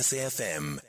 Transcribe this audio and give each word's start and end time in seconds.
SAFM. 0.00 0.80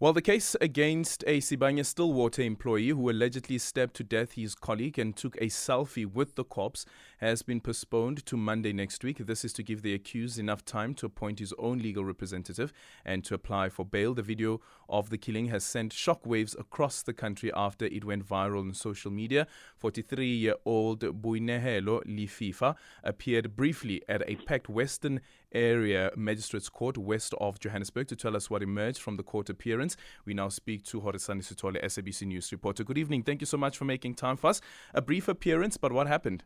Well, 0.00 0.14
the 0.14 0.22
case 0.22 0.56
against 0.62 1.24
a 1.26 1.42
Sibanye 1.42 1.84
Stillwater 1.84 2.40
employee 2.40 2.88
who 2.88 3.10
allegedly 3.10 3.58
stabbed 3.58 3.92
to 3.96 4.02
death 4.02 4.32
his 4.32 4.54
colleague 4.54 4.98
and 4.98 5.14
took 5.14 5.36
a 5.36 5.48
selfie 5.48 6.10
with 6.10 6.36
the 6.36 6.44
corpse 6.44 6.86
has 7.18 7.42
been 7.42 7.60
postponed 7.60 8.24
to 8.24 8.38
Monday 8.38 8.72
next 8.72 9.04
week. 9.04 9.18
This 9.18 9.44
is 9.44 9.52
to 9.52 9.62
give 9.62 9.82
the 9.82 9.92
accused 9.92 10.38
enough 10.38 10.64
time 10.64 10.94
to 10.94 11.04
appoint 11.04 11.38
his 11.38 11.52
own 11.58 11.80
legal 11.80 12.02
representative 12.02 12.72
and 13.04 13.22
to 13.26 13.34
apply 13.34 13.68
for 13.68 13.84
bail. 13.84 14.14
The 14.14 14.22
video 14.22 14.62
of 14.88 15.10
the 15.10 15.18
killing 15.18 15.48
has 15.48 15.64
sent 15.64 15.92
shockwaves 15.92 16.58
across 16.58 17.02
the 17.02 17.12
country 17.12 17.52
after 17.54 17.84
it 17.84 18.02
went 18.02 18.26
viral 18.26 18.60
on 18.60 18.72
social 18.72 19.10
media. 19.10 19.46
43 19.76 20.26
year 20.26 20.54
old 20.64 21.00
Boinehelo 21.00 22.02
Lefefa 22.06 22.74
appeared 23.04 23.54
briefly 23.54 24.00
at 24.08 24.26
a 24.26 24.36
packed 24.36 24.70
Western 24.70 25.20
area 25.52 26.10
magistrates 26.16 26.68
court 26.68 26.96
west 26.96 27.34
of 27.40 27.58
Johannesburg 27.58 28.08
to 28.08 28.16
tell 28.16 28.36
us 28.36 28.50
what 28.50 28.62
emerged 28.62 29.00
from 29.00 29.16
the 29.16 29.22
court 29.22 29.50
appearance. 29.50 29.89
We 30.24 30.34
now 30.34 30.48
speak 30.48 30.84
to 30.86 31.00
Horisani 31.00 31.42
Sithole, 31.42 31.82
SABC 31.82 32.26
News 32.26 32.52
reporter. 32.52 32.84
Good 32.84 32.98
evening. 32.98 33.22
Thank 33.22 33.40
you 33.40 33.46
so 33.46 33.56
much 33.56 33.76
for 33.76 33.84
making 33.84 34.14
time 34.14 34.36
for 34.36 34.48
us. 34.48 34.60
A 34.94 35.02
brief 35.02 35.28
appearance, 35.28 35.76
but 35.76 35.92
what 35.92 36.06
happened? 36.06 36.44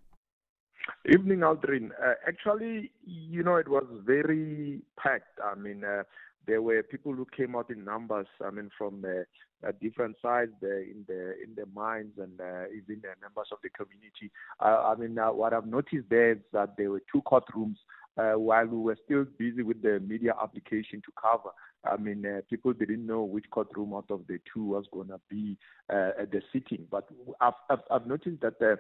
Evening, 1.07 1.41
Aldrin. 1.41 1.91
Uh, 2.03 2.15
actually, 2.27 2.91
you 3.05 3.43
know, 3.43 3.57
it 3.57 3.69
was 3.69 3.85
very 4.05 4.83
packed. 4.99 5.39
I 5.43 5.55
mean, 5.55 5.85
uh, 5.85 6.03
there 6.47 6.63
were 6.63 6.83
people 6.83 7.13
who 7.15 7.27
came 7.37 7.57
out 7.57 7.71
in 7.71 7.85
numbers. 7.85 8.27
I 8.45 8.51
mean, 8.51 8.71
from 8.77 9.05
uh, 9.05 9.73
different 9.81 10.17
sides 10.21 10.53
there 10.61 10.83
in 10.83 11.05
the 11.07 11.35
in 11.43 11.55
the 11.57 11.67
mines 11.75 12.13
and 12.19 12.39
uh, 12.41 12.67
even 12.69 13.01
the 13.01 13.15
members 13.21 13.49
of 13.53 13.59
the 13.63 13.71
community. 13.71 14.31
I 14.61 14.95
mean, 14.95 15.19
uh, 15.19 15.33
what 15.33 15.53
I've 15.53 15.67
noticed 15.67 16.09
there 16.11 16.33
is 16.33 16.39
that 16.53 16.77
there 16.77 16.91
were 16.91 17.03
two 17.11 17.23
courtrooms. 17.23 17.77
Uh, 18.17 18.39
while 18.39 18.67
we 18.67 18.79
were 18.79 18.97
still 19.05 19.25
busy 19.39 19.63
with 19.63 19.83
the 19.83 20.01
media 20.01 20.35
application 20.41 21.03
to 21.05 21.13
cover, 21.21 21.51
I 21.85 21.97
mean, 21.97 22.25
uh, 22.25 22.41
people 22.49 22.73
didn't 22.73 23.05
know 23.05 23.23
which 23.25 23.47
courtroom 23.51 23.93
out 23.93 24.07
of 24.11 24.27
the 24.29 24.39
two 24.53 24.65
was 24.65 24.85
going 24.93 25.09
to 25.09 25.21
be 25.29 25.59
uh, 25.93 26.11
at 26.21 26.31
the 26.31 26.41
sitting. 26.53 26.87
But 26.91 27.09
I've, 27.41 27.55
I've, 27.69 27.81
I've 27.91 28.07
noticed 28.07 28.41
that 28.43 28.59
the 28.59 28.79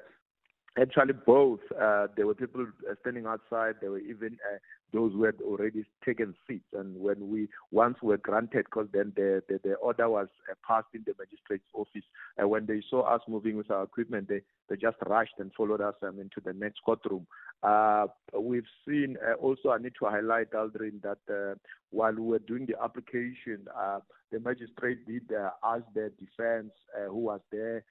Actually, 0.77 1.13
both. 1.13 1.61
Uh, 1.81 2.09
there 2.17 2.27
were 2.27 2.35
people 2.35 2.67
uh, 2.91 2.95
standing 3.01 3.27
outside. 3.27 3.77
There 3.81 3.93
were 3.93 4.01
even 4.01 4.37
uh, 4.53 4.59
those 4.95 5.13
who 5.13 5.25
had 5.25 5.41
already 5.43 5.85
taken 6.05 6.35
seats. 6.47 6.71
And 6.73 6.89
when 7.07 7.29
we 7.29 7.49
once 7.71 7.99
were 8.01 8.17
granted, 8.29 8.65
because 8.67 8.89
then 8.93 9.13
the, 9.17 9.43
the, 9.49 9.57
the 9.65 9.75
order 9.75 10.09
was 10.09 10.29
uh, 10.51 10.55
passed 10.67 10.93
in 10.95 11.03
the 11.05 11.15
magistrate's 11.19 11.69
office, 11.75 12.07
uh, 12.41 12.49
when 12.49 12.65
they 12.67 12.81
saw 12.89 13.01
us 13.15 13.23
moving 13.29 13.57
with 13.57 13.71
our 13.71 13.83
equipment, 13.83 14.29
they, 14.29 14.41
they 14.69 14.77
just 14.77 14.97
rushed 15.07 15.39
and 15.39 15.51
followed 15.57 15.81
us 15.81 15.95
um, 16.03 16.21
into 16.21 16.41
the 16.45 16.53
next 16.53 16.81
courtroom. 16.87 17.27
Uh, 17.63 18.07
we've 18.39 18.71
seen 18.87 19.17
uh, 19.27 19.35
also, 19.35 19.71
I 19.71 19.79
need 19.79 19.95
to 19.99 20.07
highlight, 20.07 20.53
Aldrin, 20.53 21.03
that 21.03 21.19
uh, 21.29 21.55
while 21.91 22.15
we 22.15 22.23
were 22.23 22.39
doing 22.39 22.67
the 22.67 22.77
application, 22.83 23.67
uh, 23.77 24.01
the 24.31 24.41
magistrate 24.41 25.07
did 25.07 25.23
uh, 25.33 25.51
ask 25.65 25.85
the 25.95 26.13
defense 26.19 26.73
who 27.09 27.19
was 27.31 27.41
there 27.51 27.85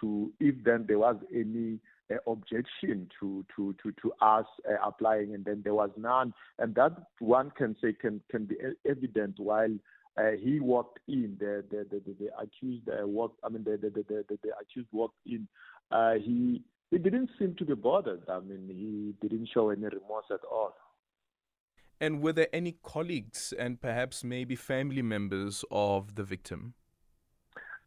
to, 0.00 0.32
if 0.40 0.54
then 0.64 0.84
there 0.88 0.98
was 0.98 1.16
any 1.34 1.78
objection 2.26 3.08
to 3.18 3.44
to 3.54 3.74
to 3.82 3.92
to 4.02 4.12
us 4.20 4.44
applying, 4.84 5.34
and 5.34 5.44
then 5.44 5.60
there 5.64 5.74
was 5.74 5.90
none, 5.96 6.31
and 6.58 6.74
that 6.74 6.92
one 7.18 7.50
can 7.56 7.76
say 7.82 7.92
can 7.92 8.20
can 8.30 8.46
be 8.46 8.56
evident 8.88 9.34
while. 9.38 9.74
Uh, 10.18 10.32
he 10.38 10.60
walked 10.60 10.98
in. 11.08 11.36
The 11.40 11.64
the 11.70 11.86
the, 11.90 12.02
the, 12.04 12.14
the 12.20 12.30
accused 12.38 12.86
uh, 12.88 13.06
walked. 13.06 13.40
I 13.42 13.48
mean, 13.48 13.64
the 13.64 13.78
the, 13.78 13.88
the 13.90 14.24
the 14.28 14.38
the 14.42 14.50
accused 14.60 14.88
walked 14.92 15.16
in. 15.24 15.48
Uh, 15.90 16.14
he 16.14 16.62
he 16.90 16.98
didn't 16.98 17.30
seem 17.38 17.54
to 17.56 17.64
be 17.64 17.74
bothered. 17.74 18.22
I 18.28 18.40
mean, 18.40 18.68
he 18.68 19.26
didn't 19.26 19.48
show 19.54 19.70
any 19.70 19.84
remorse 19.84 20.26
at 20.30 20.44
all. 20.50 20.74
And 21.98 22.20
were 22.20 22.32
there 22.32 22.48
any 22.52 22.76
colleagues 22.82 23.54
and 23.58 23.80
perhaps 23.80 24.24
maybe 24.24 24.56
family 24.56 25.02
members 25.02 25.64
of 25.70 26.16
the 26.16 26.24
victim? 26.24 26.74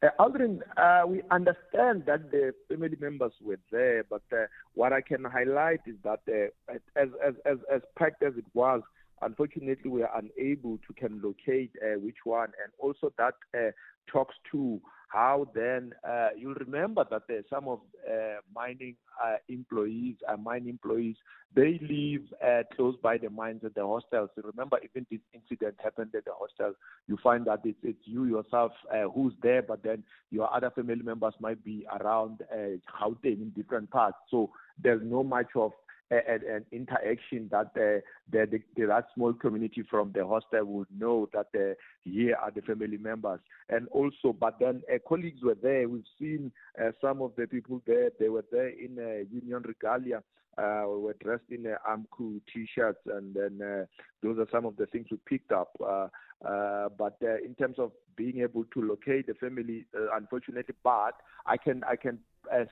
Uh, 0.06 0.10
Aldrin, 0.20 0.60
uh, 0.78 1.08
we 1.08 1.24
understand 1.32 2.04
that 2.06 2.30
the 2.30 2.54
family 2.70 2.96
members 3.00 3.32
were 3.42 3.58
there, 3.72 4.04
but 4.08 4.22
uh, 4.32 4.46
what 4.76 4.94
I 4.94 5.02
can 5.02 5.24
highlight 5.24 5.80
is 5.88 5.96
that 6.04 6.20
uh, 6.28 6.74
as, 6.96 7.10
as, 7.26 7.34
as, 7.46 7.58
as 7.74 7.82
packed 7.98 8.22
as 8.22 8.34
it 8.38 8.46
was, 8.54 8.82
unfortunately 9.24 9.90
we 9.90 10.04
are 10.04 10.12
unable 10.16 10.78
to 10.86 10.94
can 10.94 11.20
locate 11.24 11.72
uh, 11.82 12.00
which 12.00 12.18
one, 12.24 12.50
and 12.64 12.72
also 12.78 13.12
that 13.18 13.34
uh, 13.58 13.72
talks 14.12 14.36
to 14.52 14.80
how 15.16 15.48
then 15.56 15.94
uh, 16.06 16.28
you'll 16.38 16.56
remember 16.56 17.06
that 17.10 17.22
there's 17.30 17.46
some 17.50 17.70
of 17.70 17.80
uh, 18.06 18.42
mining 18.54 18.98
uh, 19.24 19.38
employees, 19.48 20.16
uh, 20.28 20.36
mine 20.36 20.68
employees, 20.68 21.16
they 21.56 21.80
live 21.82 22.22
uh, 22.46 22.64
close 22.76 22.98
by 23.02 23.18
the 23.18 23.30
mines 23.30 23.62
at 23.64 23.76
the 23.76 23.82
hostels. 23.82 24.30
Remember, 24.36 24.78
even 24.84 25.08
this 25.10 25.22
incident 25.34 25.76
happened 25.82 26.14
at 26.18 26.26
the 26.26 26.34
hostel. 26.38 26.74
You 27.08 27.18
find 27.24 27.46
that 27.46 27.62
it's, 27.64 27.80
it's 27.82 28.02
you 28.04 28.26
yourself 28.26 28.74
uh, 28.94 29.08
who's 29.10 29.32
there, 29.42 29.62
but 29.62 29.84
then 29.84 30.04
your 30.32 30.54
other 30.54 30.70
family 30.70 31.02
members 31.02 31.34
might 31.40 31.64
be 31.64 31.88
around 32.02 32.42
uh, 32.52 32.76
Gauteng 33.02 33.42
in 33.42 33.54
different 33.56 33.90
parts. 33.92 34.18
So 34.30 34.50
there's 34.84 35.02
no 35.02 35.24
much 35.24 35.48
of 35.56 35.72
an 36.12 36.66
interaction 36.72 37.50
that 37.52 37.74
the, 37.74 38.02
the, 38.32 38.62
the, 38.76 38.86
that 38.86 39.08
small 39.16 39.34
community 39.34 39.84
from 39.90 40.12
the 40.14 40.26
hostel 40.26 40.66
would 40.66 40.88
know 40.96 41.28
that 41.34 41.48
uh, 41.56 41.74
here 42.04 42.36
are 42.42 42.52
the 42.52 42.62
family 42.62 42.98
members. 42.98 43.40
And 43.70 43.88
also, 43.90 44.34
but 44.34 44.60
then 44.60 44.84
uh, 44.94 44.98
colleagues 45.08 45.42
were 45.42 45.58
there. 45.62 45.90
We've 45.90 46.04
seen 46.20 46.52
uh, 46.80 46.92
some 47.02 47.22
of 47.22 47.32
the 47.38 47.48
people 47.48 47.82
there. 47.88 48.12
They 48.20 48.30
were 48.30 48.46
there 48.52 48.70
in 48.70 48.98
uh, 49.00 49.26
Union 49.34 49.64
Regalia. 49.64 50.22
Uh, 50.58 50.86
were 50.88 51.16
dressed 51.22 51.44
in 51.50 51.68
uh, 51.68 51.76
AMCU 51.86 52.40
t-shirts, 52.54 53.02
and 53.08 53.36
then 53.36 53.60
uh, 53.62 53.84
those 54.24 54.40
are 54.40 54.48
some 54.50 54.66
of 54.66 54.78
the 54.78 54.86
things 54.86 55.06
we 55.12 55.18
picked 55.26 55.52
up. 55.52 55.76
Uh, 55.86 56.08
uh, 56.48 56.88
but 56.98 57.18
uh, 57.22 57.36
in 57.44 57.56
terms 57.56 57.78
of 57.78 57.92
being 58.16 58.40
able 58.40 58.64
to 58.74 58.82
locate 58.82 59.28
the 59.28 59.34
family, 59.34 59.86
uh, 59.94 60.16
unfortunately, 60.16 60.74
but 60.82 61.16
I 61.46 61.58
can 61.58 61.84
I 61.84 61.98
can 61.98 62.20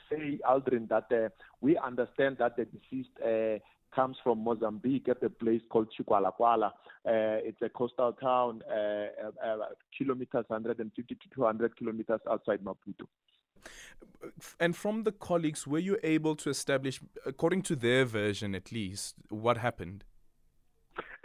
say, 0.09 0.39
Aldrin, 0.49 0.87
that 0.89 1.05
uh, 1.11 1.29
we 1.61 1.77
understand 1.77 2.37
that 2.39 2.55
the 2.57 2.65
deceased 2.65 3.09
uh, 3.23 3.59
comes 3.93 4.17
from 4.23 4.43
Mozambique 4.43 5.07
at 5.09 5.23
a 5.23 5.29
place 5.29 5.61
called 5.69 5.87
Chikwalakwala. 5.97 6.71
Uh, 7.05 7.39
it's 7.45 7.61
a 7.61 7.69
coastal 7.69 8.13
town, 8.13 8.61
uh, 8.69 9.05
uh, 9.45 9.57
kilometers 9.97 10.45
150 10.47 11.15
to 11.15 11.21
200 11.35 11.77
kilometers 11.77 12.21
outside 12.29 12.59
Maputo. 12.63 13.07
And 14.59 14.75
from 14.75 15.03
the 15.03 15.11
colleagues, 15.11 15.67
were 15.67 15.79
you 15.79 15.97
able 16.03 16.35
to 16.37 16.49
establish, 16.49 16.99
according 17.25 17.61
to 17.63 17.75
their 17.75 18.05
version 18.05 18.55
at 18.55 18.71
least, 18.71 19.15
what 19.29 19.57
happened? 19.57 20.03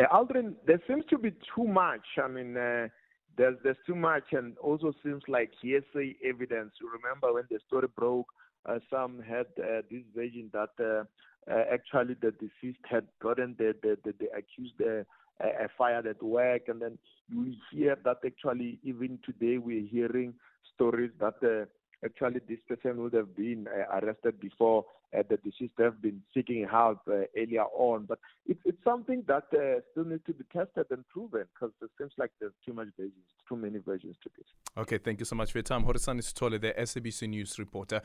Aldrin, 0.00 0.54
there 0.66 0.80
seems 0.86 1.04
to 1.10 1.18
be 1.18 1.32
too 1.54 1.64
much. 1.64 2.06
I 2.22 2.28
mean, 2.28 2.56
there's 3.38 3.56
there's 3.62 3.76
too 3.86 3.94
much, 3.94 4.24
and 4.32 4.58
also 4.58 4.92
seems 5.02 5.22
like 5.28 5.50
hearsay 5.62 6.16
evidence. 6.22 6.72
You 6.80 6.90
remember 6.92 7.32
when 7.32 7.44
the 7.50 7.60
story 7.66 7.88
broke, 7.96 8.26
uh, 8.66 8.80
some 8.90 9.22
had 9.26 9.46
uh, 9.58 9.82
this 9.90 10.02
version 10.14 10.50
that 10.52 10.70
uh, 10.80 11.04
uh, 11.50 11.64
actually 11.72 12.14
the 12.20 12.32
deceased 12.32 12.84
had 12.90 13.06
gotten 13.22 13.54
the 13.58 13.74
the, 13.82 13.96
the, 14.04 14.12
the 14.18 14.26
accused 14.36 14.80
uh, 14.82 15.04
uh, 15.42 15.68
fired 15.78 16.06
at 16.06 16.22
work, 16.22 16.62
and 16.68 16.82
then 16.82 16.98
you 17.30 17.54
hear 17.70 17.96
that 18.04 18.18
actually 18.26 18.78
even 18.82 19.18
today 19.24 19.56
we're 19.58 19.86
hearing 19.86 20.34
stories 20.74 21.12
that 21.20 21.34
uh, 21.42 21.64
actually 22.04 22.40
this 22.48 22.58
person 22.68 23.02
would 23.02 23.12
have 23.12 23.36
been 23.36 23.66
uh, 23.68 23.98
arrested 23.98 24.40
before 24.40 24.84
uh, 25.16 25.22
the 25.28 25.36
deceased 25.38 25.72
have 25.78 26.02
been 26.02 26.22
seeking 26.34 26.66
help 26.70 27.00
uh, 27.08 27.22
earlier 27.36 27.64
on. 27.74 28.04
But 28.06 28.18
it's 28.46 28.60
it's 28.64 28.82
something 28.84 29.24
that 29.26 29.44
uh, 29.52 29.80
still 29.92 30.04
needs 30.04 30.22
to 30.26 30.34
be 30.34 30.44
tested 30.52 30.86
and 30.90 31.06
proven 31.08 31.44
because 31.54 31.74
it 31.82 31.90
seems 31.98 32.12
like 32.18 32.30
there's 32.40 32.52
too 32.64 32.74
much 32.74 32.88
versions, 32.96 33.14
too 33.48 33.56
many 33.56 33.78
versions 33.78 34.16
to 34.22 34.30
this. 34.36 34.46
Okay, 34.76 34.98
thank 34.98 35.18
you 35.18 35.24
so 35.24 35.36
much 35.36 35.52
for 35.52 35.58
your 35.58 35.62
time. 35.62 35.84
Horisani 35.84 36.20
Sithole, 36.20 36.60
the 36.60 36.74
SABC 36.78 37.28
News 37.28 37.58
reporter. 37.58 38.02